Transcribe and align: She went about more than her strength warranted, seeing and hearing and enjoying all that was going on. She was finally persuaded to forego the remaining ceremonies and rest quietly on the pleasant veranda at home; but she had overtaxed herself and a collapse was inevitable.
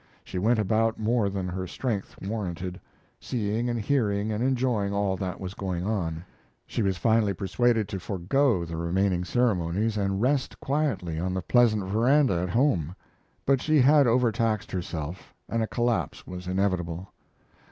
She 0.23 0.39
went 0.39 0.57
about 0.57 0.97
more 0.99 1.29
than 1.29 1.47
her 1.47 1.67
strength 1.67 2.15
warranted, 2.27 2.81
seeing 3.19 3.69
and 3.69 3.79
hearing 3.79 4.31
and 4.31 4.43
enjoying 4.43 4.91
all 4.93 5.15
that 5.17 5.39
was 5.39 5.53
going 5.53 5.85
on. 5.85 6.25
She 6.65 6.81
was 6.81 6.97
finally 6.97 7.35
persuaded 7.35 7.87
to 7.89 7.99
forego 7.99 8.65
the 8.65 8.77
remaining 8.77 9.23
ceremonies 9.23 9.97
and 9.97 10.19
rest 10.19 10.59
quietly 10.59 11.19
on 11.19 11.35
the 11.35 11.43
pleasant 11.43 11.83
veranda 11.85 12.33
at 12.41 12.49
home; 12.49 12.95
but 13.45 13.61
she 13.61 13.79
had 13.79 14.07
overtaxed 14.07 14.71
herself 14.71 15.35
and 15.47 15.61
a 15.61 15.67
collapse 15.67 16.25
was 16.25 16.47
inevitable. 16.47 17.13